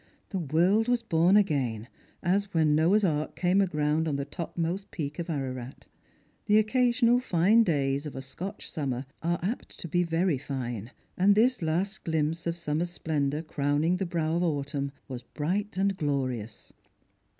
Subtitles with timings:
[0.29, 1.87] The world was born again,
[2.23, 5.85] as when Noah's ark came aground on the topmost peak of Ararat.
[6.47, 11.35] The occasional fine days of a Scotch summer are apt to be very fine, and
[11.35, 15.95] this last glimpse of summer's splen dour crowning the brow of autumn was bright and
[15.95, 16.73] glorious.